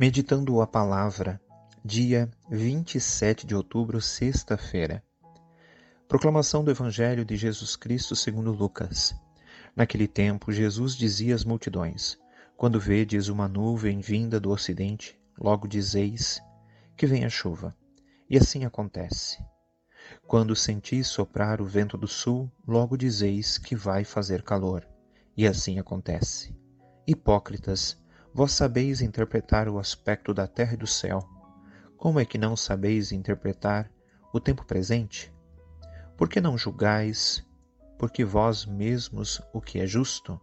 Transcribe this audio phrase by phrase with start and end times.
[0.00, 1.40] Meditando a Palavra,
[1.84, 5.02] dia 27 de outubro, sexta-feira.
[6.06, 9.12] Proclamação do Evangelho de Jesus Cristo segundo Lucas.
[9.74, 12.16] Naquele tempo, Jesus dizia às multidões:
[12.56, 16.40] Quando vedes uma nuvem vinda do ocidente, logo dizeis
[16.96, 17.76] que vem a chuva.
[18.30, 19.44] E assim acontece.
[20.28, 24.86] Quando sentis soprar o vento do sul, logo dizeis que vai fazer calor.
[25.36, 26.56] E assim acontece.
[27.04, 27.98] Hipócritas,
[28.38, 31.28] Vós sabeis interpretar o aspecto da terra e do céu.
[31.96, 33.90] Como é que não sabeis interpretar
[34.32, 35.34] o tempo presente?
[36.16, 37.44] Por que não julgais,
[37.98, 40.40] porque vós mesmos, o que é justo?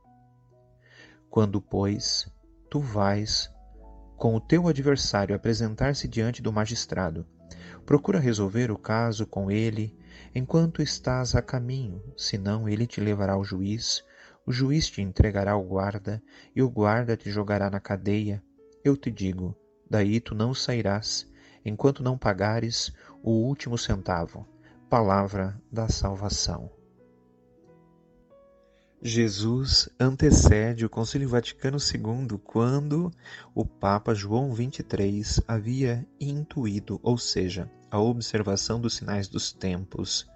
[1.30, 2.30] Quando, pois,
[2.70, 3.50] tu vais
[4.18, 7.26] com o teu adversário apresentar-se diante do magistrado,
[7.86, 9.98] procura resolver o caso com ele
[10.36, 14.04] enquanto estás a caminho, senão ele te levará ao juiz
[14.46, 16.22] o juiz te entregará ao guarda,
[16.56, 18.44] e o guarda te jogará na cadeia.
[18.84, 19.56] Eu te digo:
[19.90, 21.28] daí tu não sairás,
[21.64, 22.94] enquanto não pagares
[23.24, 24.48] o último centavo.
[24.90, 26.70] Palavra da salvação.
[29.02, 33.12] Jesus antecede o Concílio Vaticano II quando
[33.54, 40.28] o Papa João XXIII havia intuído, ou seja, a observação dos sinais dos tempos.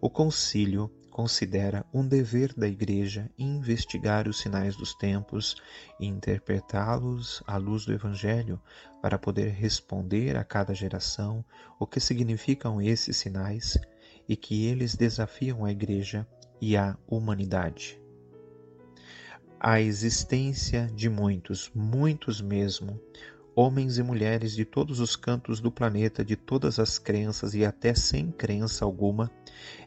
[0.00, 5.56] O concílio considera um dever da Igreja investigar os sinais dos tempos
[5.98, 8.62] e interpretá-los à luz do Evangelho
[9.02, 11.44] para poder responder a cada geração
[11.76, 13.76] o que significam esses sinais
[14.28, 16.24] e que eles desafiam a Igreja
[16.60, 18.00] e a humanidade.
[19.58, 22.96] A existência de muitos, muitos mesmo,
[23.58, 27.92] homens e mulheres de todos os cantos do planeta, de todas as crenças e até
[27.92, 29.28] sem crença alguma,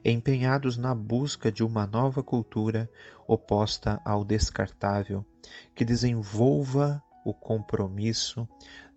[0.04, 2.92] empenhados na busca de uma nova cultura
[3.26, 5.26] oposta ao descartável,
[5.74, 8.46] que desenvolva o compromisso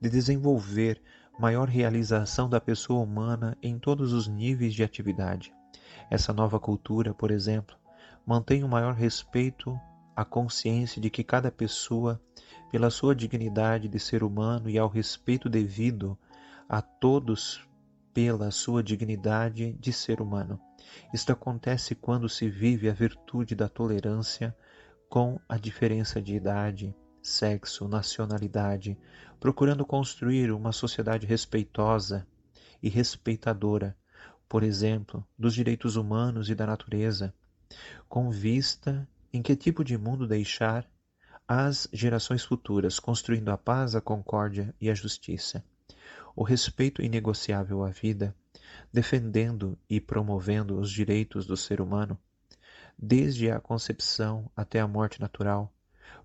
[0.00, 1.00] de desenvolver
[1.38, 5.54] maior realização da pessoa humana em todos os níveis de atividade.
[6.10, 7.76] Essa nova cultura, por exemplo,
[8.26, 9.78] mantém o maior respeito
[10.14, 12.20] à consciência de que cada pessoa
[12.70, 16.19] pela sua dignidade de ser humano e ao respeito devido
[16.69, 17.66] a todos
[18.12, 20.58] pela sua dignidade de ser humano.
[21.12, 24.56] Isto acontece quando se vive a virtude da tolerância
[25.08, 28.98] com a diferença de idade, sexo, nacionalidade,
[29.41, 32.26] procurando construir uma sociedade respeitosa
[32.82, 33.96] e respeitadora,
[34.48, 37.34] por exemplo, dos direitos humanos e da natureza,
[38.08, 40.89] com vista em que tipo de mundo deixar
[41.49, 45.65] às gerações futuras, construindo a paz, a concórdia e a justiça.
[46.37, 48.33] O respeito inegociável à vida,
[48.93, 52.17] defendendo e promovendo os direitos do ser humano,
[52.97, 55.75] desde a concepção até a morte natural,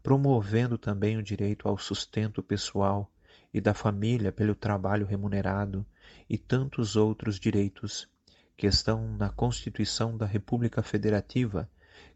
[0.04, 3.12] promovendo também o direito ao sustento pessoal
[3.52, 5.84] e da família pelo trabalho remunerado
[6.30, 8.08] e tantos outros direitos
[8.56, 11.68] que estão na Constituição da República Federativa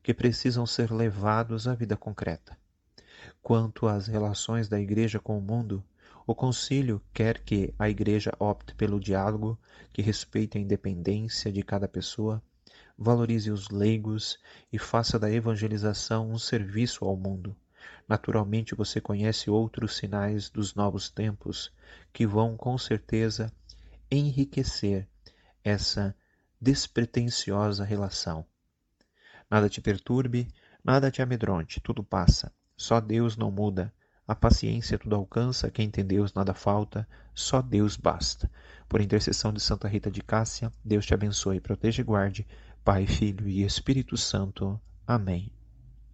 [0.02, 2.58] que precisam ser levados à vida concreta.
[3.42, 5.84] Quanto às relações da Igreja com o mundo,
[6.26, 9.60] o Concílio quer que a Igreja opte pelo diálogo,
[9.92, 12.42] que respeite a independência de cada pessoa,
[12.98, 14.38] valorize os leigos
[14.72, 17.56] e faça da evangelização um serviço ao mundo.
[18.08, 21.72] Naturalmente, você conhece outros sinais dos novos tempos
[22.12, 23.52] que vão, com certeza,
[24.10, 25.08] enriquecer
[25.64, 26.16] essa
[26.60, 28.46] despretensiosa relação.
[29.50, 30.48] Nada te perturbe,
[30.84, 32.52] nada te amedronte, tudo passa.
[32.76, 33.94] Só Deus não muda.
[34.28, 38.50] A paciência tudo alcança, quem tem Deus nada falta, só Deus basta.
[38.88, 42.48] Por intercessão de Santa Rita de Cássia, Deus te abençoe, proteja e guarde,
[42.84, 44.80] Pai, Filho e Espírito Santo.
[45.06, 45.52] Amém.